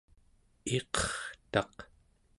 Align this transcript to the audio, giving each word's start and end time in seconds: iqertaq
iqertaq 0.77 1.75